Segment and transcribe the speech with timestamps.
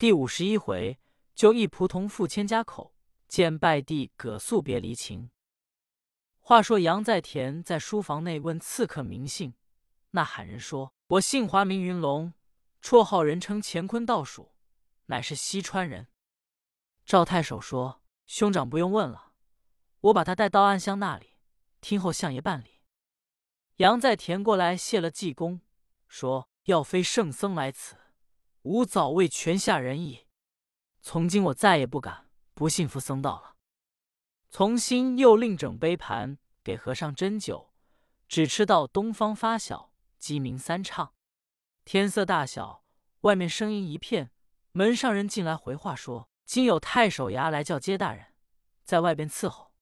[0.00, 0.98] 第五十一回，
[1.34, 2.94] 就一仆同赴千家口，
[3.28, 5.30] 见拜地葛素别离情。
[6.38, 9.52] 话说杨在田在书房内问刺客名姓，
[10.12, 12.32] 那喊人说：“我姓华，名云龙，
[12.80, 14.54] 绰号人称乾坤倒数，
[15.04, 16.08] 乃是西川人。”
[17.04, 19.34] 赵太守说：“兄长不用问了，
[20.00, 21.36] 我把他带到暗香那里，
[21.82, 22.80] 听候相爷办理。”
[23.76, 25.60] 杨在田过来谢了济公，
[26.08, 27.96] 说：“要非圣僧来此。”
[28.62, 30.26] 吾早为泉下人矣。
[31.00, 33.56] 从今我再也不敢不信服僧道了。
[34.50, 37.72] 从新又另整杯盘给和尚斟酒，
[38.28, 41.14] 只吃到东方发晓鸡鸣三唱。
[41.84, 42.84] 天色大小，
[43.22, 44.30] 外面声音一片。
[44.72, 48.34] 门上人进来回话说：“今有太守衙来叫接大人，
[48.84, 49.72] 在外边伺候。”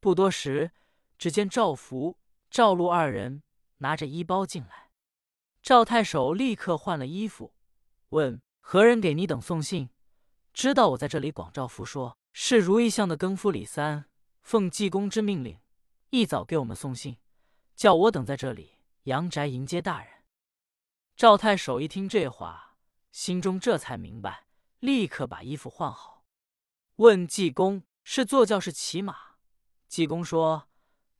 [0.00, 0.72] 不多时，
[1.18, 2.18] 只见赵福、
[2.50, 3.42] 赵禄二人
[3.78, 4.90] 拿着衣包进来。
[5.62, 7.54] 赵太守立刻换了衣服。
[8.12, 9.88] 问何人给你等送信？
[10.52, 11.30] 知道我在这里。
[11.30, 14.04] 广照福说：“是如意巷的更夫李三，
[14.42, 15.58] 奉济公之命令，
[16.10, 17.16] 一早给我们送信，
[17.74, 18.72] 叫我等在这里
[19.04, 20.24] 阳宅迎接大人。”
[21.16, 22.76] 赵太守一听这话，
[23.10, 24.46] 心中这才明白，
[24.80, 26.26] 立刻把衣服换好，
[26.96, 29.36] 问济公是坐轿是骑马。
[29.88, 30.68] 济公说：“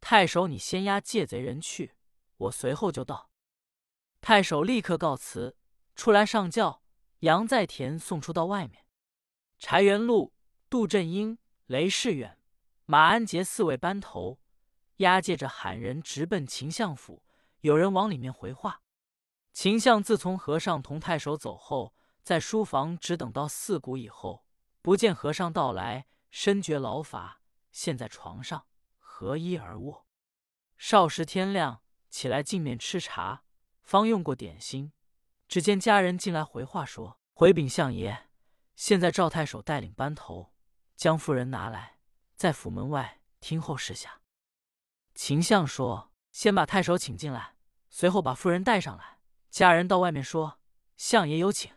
[0.00, 1.94] 太守，你先押借贼人去，
[2.36, 3.30] 我随后就到。”
[4.20, 5.56] 太守立刻告辞，
[6.00, 6.80] 出来上轿。
[7.18, 8.86] 杨在田送出到外面，
[9.58, 10.32] 柴元禄、
[10.70, 12.38] 杜振英、雷世远、
[12.86, 14.40] 马安杰四位班头
[14.96, 17.22] 押解着喊人直奔秦相府。
[17.60, 18.80] 有人往里面回话：
[19.52, 24.46] 秦相自从和尚同太守走后，在书房只等到四鼓以后，
[24.80, 28.64] 不见和尚到来，深觉劳乏，现在床上
[28.98, 30.06] 合衣而卧。
[30.78, 33.42] 少时天亮，起来进面吃茶，
[33.82, 34.92] 方用过点心。
[35.50, 38.28] 只见家人进来回话说：“回禀相爷，
[38.76, 40.54] 现在赵太守带领班头
[40.94, 41.98] 将夫人拿来，
[42.36, 44.20] 在府门外听候示下。”
[45.12, 47.56] 秦相说：“先把太守请进来，
[47.88, 49.18] 随后把夫人带上来。”
[49.50, 50.60] 家人到外面说
[50.96, 51.72] ：“相爷有请。”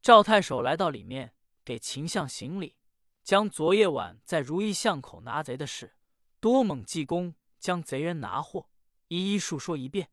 [0.00, 1.34] 赵太守来到里面，
[1.64, 2.76] 给秦相行礼，
[3.24, 5.96] 将昨夜晚在如意巷口拿贼的事，
[6.38, 8.70] 多猛济公将贼人拿获，
[9.08, 10.12] 一一述说一遍。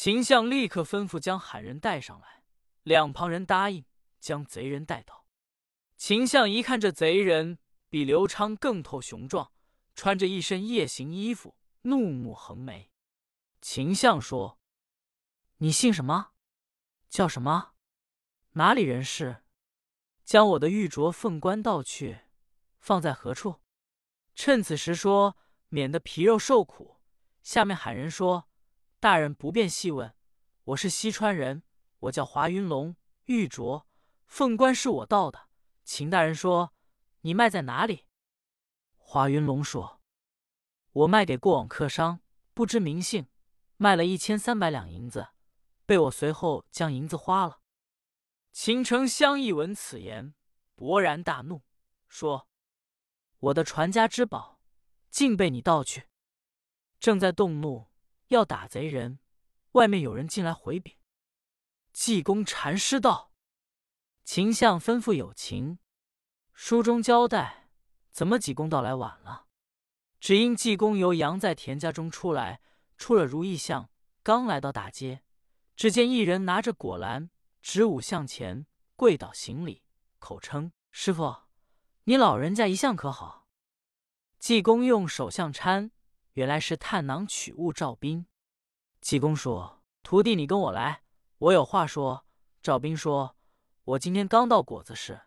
[0.00, 2.44] 秦相立刻吩咐将喊人带上来，
[2.84, 3.84] 两旁人答应
[4.20, 5.26] 将贼人带到。
[5.96, 9.50] 秦相一看这贼人比刘昌更透雄壮，
[9.96, 12.92] 穿着一身夜行衣服，怒目横眉。
[13.60, 14.60] 秦相说
[15.58, 16.30] ：“你姓什么？
[17.08, 17.72] 叫什么？
[18.52, 19.42] 哪里人士？
[20.24, 22.20] 将我的玉镯凤冠盗去，
[22.78, 23.60] 放在何处？
[24.36, 25.36] 趁此时说，
[25.70, 27.00] 免得皮肉受苦。”
[27.42, 28.47] 下面喊人说。
[29.00, 30.12] 大人不便细问，
[30.64, 31.62] 我是西川人，
[32.00, 32.96] 我叫华云龙。
[33.26, 33.84] 玉镯、
[34.26, 35.48] 凤冠是我盗的，
[35.84, 36.74] 秦大人说
[37.20, 38.06] 你卖在哪里？
[38.96, 40.00] 华云龙说
[40.90, 42.20] ：“我卖给过往客商，
[42.54, 43.28] 不知名姓，
[43.76, 45.28] 卖了一千三百两银子，
[45.86, 47.60] 被我随后将银子花了。”
[48.50, 50.34] 秦丞相一闻此言，
[50.74, 51.62] 勃然大怒，
[52.08, 52.48] 说
[53.38, 54.58] ：“我的传家之宝，
[55.08, 56.08] 竟被你盗去！”
[56.98, 57.86] 正在动怒。
[58.28, 59.18] 要打贼人，
[59.72, 60.96] 外面有人进来回禀。
[61.92, 63.32] 济公禅师道
[64.22, 65.78] ：“秦相吩咐有情，
[66.52, 67.70] 书中交代，
[68.10, 69.46] 怎么济公到来晚了？
[70.20, 72.60] 只因济公由杨在田家中出来，
[72.98, 73.90] 出了如意巷，
[74.22, 75.22] 刚来到大街，
[75.74, 77.30] 只见一人拿着果篮，
[77.62, 79.82] 直舞向前，跪倒行礼，
[80.18, 81.34] 口称：‘师傅，
[82.04, 83.46] 你老人家一向可好？’
[84.38, 85.92] 济公用手相搀。”
[86.38, 88.24] 原来是探囊取物赵斌。
[89.00, 91.02] 济公说：“徒弟，你跟我来，
[91.38, 92.24] 我有话说。”
[92.62, 93.34] 赵斌说
[93.82, 95.22] ：“我今天刚到果子市，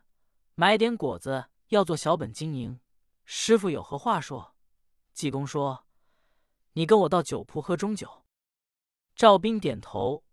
[0.55, 2.79] 买点果子，要做小本经营。
[3.25, 4.55] 师傅有何话说？”
[5.11, 5.85] 济公说
[6.79, 8.23] ：“你跟我到酒铺喝中酒。”
[9.13, 10.23] 赵斌点头，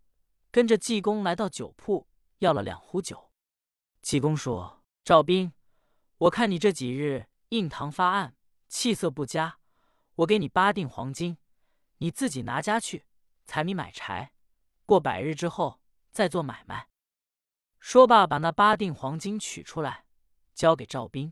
[0.49, 2.07] 跟着济公来到酒铺，
[2.37, 3.31] 要了两壶酒。
[4.01, 5.51] 济公说：“赵斌，
[6.19, 8.37] 我看你这几日印堂发暗，
[8.69, 9.57] 气色不佳。”
[10.19, 11.37] 我给你八锭黄金，
[11.99, 13.05] 你自己拿家去
[13.45, 14.33] 采米买柴，
[14.85, 15.79] 过百日之后
[16.11, 16.89] 再做买卖。
[17.79, 20.05] 说罢，把那八锭黄金取出来，
[20.53, 21.31] 交给赵斌。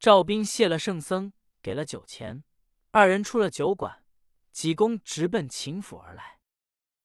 [0.00, 2.42] 赵斌谢了圣僧，给了酒钱。
[2.90, 4.04] 二人出了酒馆，
[4.50, 6.40] 济公直奔秦府而来。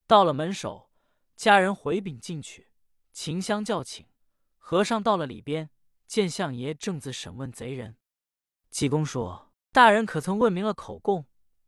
[0.07, 0.89] 到了门首，
[1.35, 2.71] 家人回禀进去，
[3.11, 4.07] 秦香叫请
[4.57, 5.69] 和尚到了里边，
[6.07, 7.95] 见相爷正自审问贼人。
[8.71, 9.51] 济公说。
[9.75, 11.25] 大人可曾问明了口供？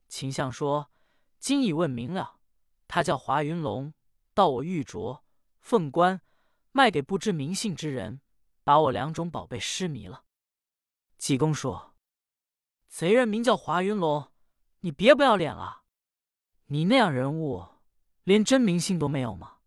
[0.07, 0.89] 秦相说
[1.39, 2.39] ：“今已问明了。
[2.87, 3.93] 他叫华云龙，
[4.33, 5.23] 盗我玉镯、
[5.59, 6.21] 凤冠，
[6.71, 8.21] 卖给不知名姓之人，
[8.63, 10.23] 把我两种宝贝失迷了。”
[11.19, 11.95] 济公说
[12.87, 14.31] ：“贼人名叫华云龙，
[14.79, 15.83] 你别不要脸了！
[16.67, 17.67] 你那样人物，
[18.23, 19.57] 连真名姓都没有吗？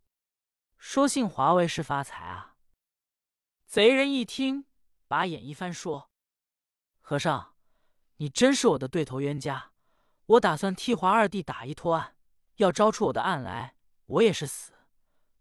[0.79, 2.57] 说姓华为是发财啊？”
[3.69, 4.65] 贼人一听，
[5.07, 6.11] 把眼一翻，说
[7.03, 7.55] ：“和尚，
[8.21, 9.73] 你真是我的对头冤家。
[10.27, 12.17] 我打算替华二弟打一托案，
[12.57, 13.75] 要招出我的案来，
[14.05, 14.73] 我也是死。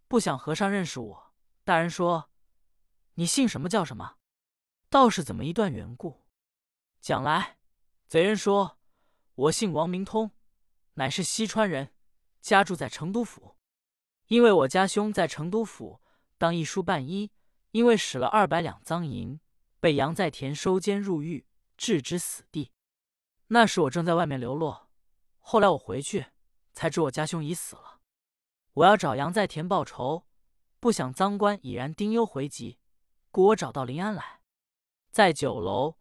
[0.08, 1.34] 不想和尚认识我。
[1.66, 2.30] 大人说，
[3.16, 4.16] 你姓什么叫什么？
[4.90, 6.26] 道是怎么一段缘故？
[7.02, 7.58] 讲来。”
[8.08, 8.80] 贼人说
[9.36, 10.32] ：“我姓王，明通，
[10.94, 11.94] 乃是西川人，
[12.40, 13.58] 家住在成都府。
[14.28, 16.02] 因为我家兄在成都府
[16.38, 17.32] 当一书半医。”
[17.72, 19.40] 因为使了二百两赃银，
[19.80, 21.46] 被杨在田收监入狱，
[21.80, 22.74] 置之死地。
[23.48, 24.90] 那时我正在外面流落，
[25.40, 26.26] 后来我回去，
[26.74, 28.02] 才知我家兄已死了。
[28.74, 30.28] 我要找杨在田报仇，
[30.82, 32.80] 不想赃官已然丁忧回籍，
[33.32, 34.42] 故我找到临安来，
[35.10, 35.98] 在酒楼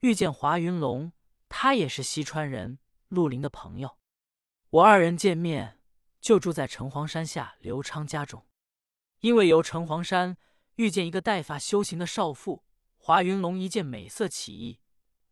[0.00, 1.12] 遇见华云龙，
[1.48, 3.96] 他也是西川人，陆林的朋友。
[4.70, 5.78] 我二人见面，
[6.20, 8.44] 就住在城隍山下刘昌家中，
[9.20, 10.36] 因为由城隍山。
[10.76, 12.64] 遇见一个带发修行的少妇
[12.96, 14.80] 华云龙，一见美色起意，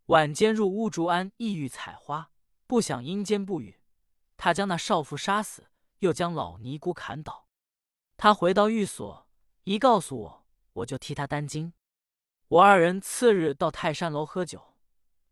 [0.09, 2.31] 晚间入乌竹庵意欲采花，
[2.67, 3.79] 不想阴间不语，
[4.39, 5.67] 他将那少妇杀死，
[5.99, 7.47] 又将老尼姑砍倒。
[8.17, 9.29] 他回到寓所，
[9.65, 11.75] 一告诉我，我就替他担惊。
[12.49, 14.79] 我二人次日到泰山楼喝酒，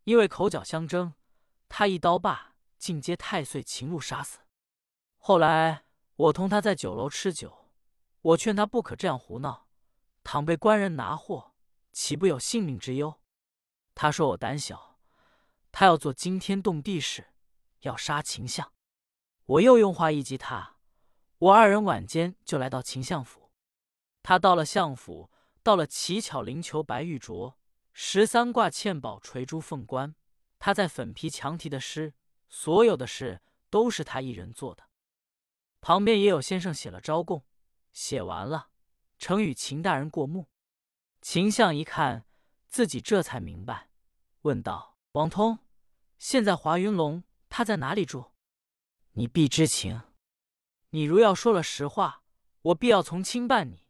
[0.05, 1.14] 因为口角相争，
[1.70, 4.40] 他一刀把尽接太岁秦禄杀死。
[5.17, 5.84] 后来
[6.17, 7.70] 我同他在酒楼吃酒，
[8.20, 9.69] 我劝他不可这样胡闹。
[10.23, 11.55] 倘被官人拿获，
[11.93, 13.19] 岂不有性命之忧？
[13.99, 14.99] 他说我胆小，
[15.73, 17.29] 他要做惊天动地事，
[17.81, 18.71] 要杀秦相。
[19.47, 20.77] 我又用话一激他，
[21.39, 23.51] 我二人晚间就来到秦相府。
[24.23, 25.31] 他到了相府，
[25.63, 27.55] 到了奇巧灵球白玉镯，
[27.95, 30.15] 十三挂嵌宝垂珠凤冠。
[30.59, 32.13] 他在粉皮墙题的诗，
[32.51, 33.41] 所有的事
[33.71, 34.85] 都是他一人做的。
[35.81, 37.47] 旁边也有先生写了招供，
[37.93, 38.69] 写完了。
[39.19, 40.51] 呈与秦大人过目，
[41.23, 42.27] 秦相一看，
[42.69, 43.86] 自己这才明白，
[44.47, 45.59] 问道：“王通，
[46.21, 48.27] 现在华云龙他在哪里住？
[49.15, 50.03] 你必知情。
[50.91, 52.23] 你如要说了实话，
[52.63, 53.89] 我必要从轻办你；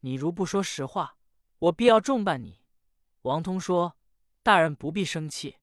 [0.00, 1.16] 你如不说实话，
[1.58, 2.60] 我必要重办你。”
[3.22, 3.96] 王通说
[4.44, 5.56] ：“大人不必生气，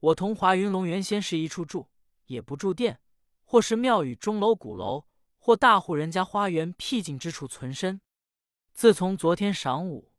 [0.00, 1.88] 我同华云龙原先是一处住，
[2.26, 3.00] 也不住店，
[3.42, 5.06] 或是庙宇钟楼鼓楼，
[5.38, 8.02] 或大户人家花园僻静之处存身。”
[8.74, 10.12] 自从昨天晌午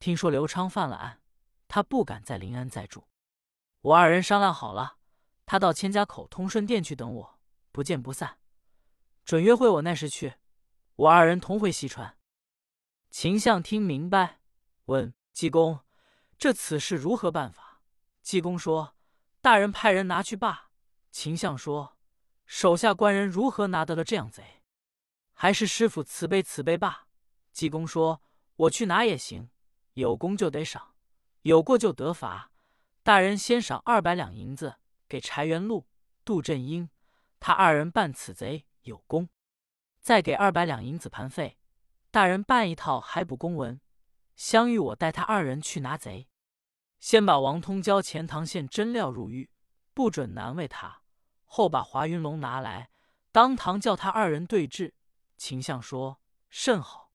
[0.00, 1.22] 听说刘昌犯了案，
[1.68, 3.04] 他不敢在临安再住。
[3.82, 4.98] 我二人商量好了，
[5.44, 7.40] 他到千家口通顺店去等我，
[7.72, 8.38] 不见不散。
[9.24, 10.34] 准约会我那时去，
[10.94, 12.16] 我二人同回西川。
[13.10, 14.38] 秦相听明白，
[14.84, 15.80] 问济公
[16.38, 17.82] ：“这此事如何办法？”
[18.22, 18.94] 济公说
[19.42, 20.70] ：“大人派人拿去罢。”
[21.10, 21.98] 秦相说
[22.46, 24.62] ：“手下官人如何拿得了这样贼？
[25.34, 27.08] 还是师傅慈悲慈悲罢。”
[27.50, 28.22] 济公说
[28.54, 29.50] ：“我去拿也行，
[29.94, 30.94] 有功就得赏，
[31.42, 32.51] 有过就得罚。
[33.04, 34.76] 大人先赏二百两银子
[35.08, 35.88] 给柴元禄、
[36.24, 36.88] 杜振英，
[37.40, 39.26] 他二人办此贼有功；
[40.00, 41.58] 再给二百两银子盘费，
[42.12, 43.80] 大人办一套海捕公文。
[44.36, 46.28] 相遇我带他二人去拿贼，
[47.00, 49.50] 先把王通交钱塘县真料入狱，
[49.92, 51.02] 不准难为他；
[51.44, 52.90] 后把华云龙拿来，
[53.32, 54.94] 当堂叫他二人对质。”
[55.36, 57.10] 秦相说：“甚好。”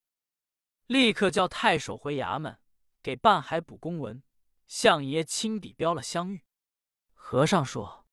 [0.88, 2.60] 立刻叫太守回衙门，
[3.02, 4.22] 给办海捕公文。
[4.68, 6.44] 相爷亲笔标了相遇。
[7.14, 8.06] 和尚说：“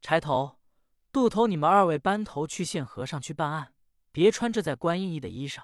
[0.00, 0.58] 柴头、
[1.10, 3.74] 杜头，你们二位班头去县和尚去办案，
[4.10, 5.62] 别穿这在观音衣的衣裳。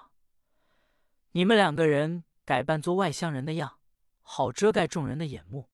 [1.31, 3.79] 你们两个人改扮做外乡人的样，
[4.21, 5.69] 好遮盖众人的眼目。”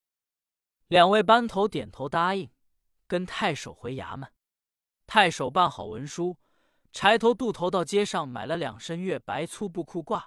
[0.87, 2.51] 两位班头点头答应，
[3.07, 4.31] 跟太守回衙门。
[5.07, 6.37] 太守办好文书，
[6.91, 10.25] 柴头、杜头到街上买了两身月白粗布裤褂。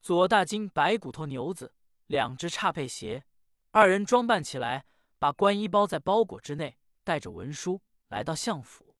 [0.00, 1.74] 左大金白骨头牛子，
[2.06, 3.24] 两只差配鞋，
[3.76, 4.86] 二人装扮起来，
[5.18, 8.96] 把官衣包在包裹之内，带着文书来到相府。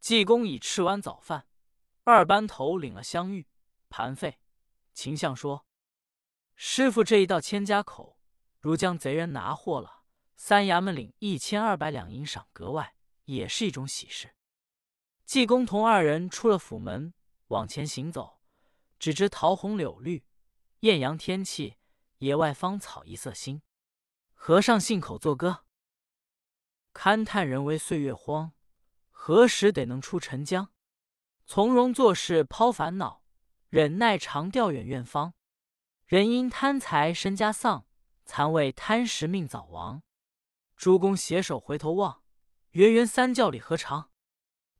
[0.00, 1.46] 济公已吃完早饭，
[2.02, 3.46] 二班头领了香玉
[3.88, 4.40] 盘费。
[4.92, 5.64] 秦相说
[6.56, 8.18] ：“师傅这一到千家口，
[8.58, 10.02] 如将贼人拿获了，
[10.34, 14.34] 三衙门领一千二百两银赏格外，也是一种喜事。”
[15.24, 17.14] 济公同二人出了府门，
[17.46, 18.40] 往前行走，
[18.98, 20.24] 只知桃红柳绿。
[20.80, 21.76] 艳阳天气，
[22.18, 23.62] 野外芳草一色新。
[24.42, 25.66] 和尚信口作歌，
[26.94, 28.52] 勘探人为岁月荒，
[29.10, 30.72] 何时得能出沉江？
[31.44, 33.22] 从容做事抛烦恼，
[33.68, 35.34] 忍耐长调远院方。
[36.06, 37.86] 人因贪财身家丧，
[38.24, 40.02] 残为贪食命早亡。
[40.74, 42.22] 诸公携手回头望，
[42.70, 44.10] 圆圆三教里何长？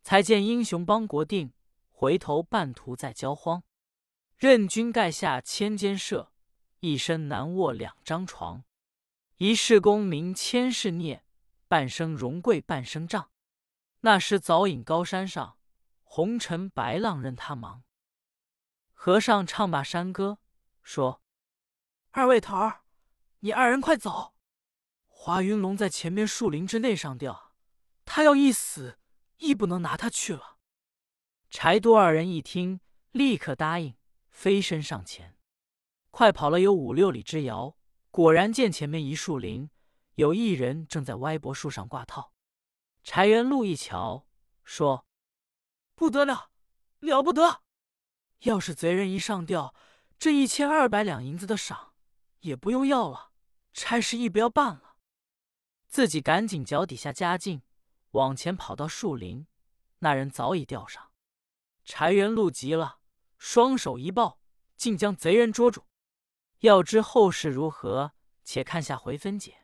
[0.02, 1.52] 才见英雄邦国定，
[1.90, 3.62] 回头半途在交荒。
[4.38, 6.32] 任君盖下千间舍，
[6.78, 8.64] 一身难卧两张床。
[9.42, 11.24] 一世功名千世孽，
[11.66, 13.30] 半生荣贵半生障。
[14.00, 15.56] 那时早隐高山上，
[16.02, 17.82] 红尘白浪任他忙。
[18.92, 20.40] 和尚唱罢山歌，
[20.82, 21.22] 说
[22.12, 22.82] ：“二位头儿，
[23.38, 24.34] 你二人快走！
[25.06, 27.54] 华云龙在前面树林之内上吊，
[28.04, 28.98] 他要一死，
[29.38, 30.58] 亦不能拿他去了。”
[31.48, 32.82] 柴都二人一听，
[33.12, 33.96] 立刻答应，
[34.28, 35.38] 飞身上前，
[36.10, 37.78] 快跑了有五六里之遥，
[38.10, 39.70] 果然见前面一树林，
[40.16, 42.32] 有一人正在歪脖树上挂套。
[43.04, 44.26] 柴元禄一瞧，
[44.64, 45.06] 说
[45.94, 46.50] ：“不得了，
[46.98, 47.62] 了不得！
[48.40, 49.74] 要是贼人一上吊，
[50.18, 51.94] 这一千二百两银子的赏
[52.40, 53.30] 也不用要了，
[53.72, 54.96] 差事亦不要办了。”
[55.86, 57.62] 自己赶紧脚底下加劲，
[58.10, 59.46] 往前跑到树林，
[60.00, 61.12] 那人早已吊上。
[61.84, 62.98] 柴元禄急了，
[63.38, 64.40] 双手一抱，
[64.76, 65.84] 竟将贼人捉住。
[66.60, 68.12] 要知后事如何，
[68.44, 69.59] 且看下回分解。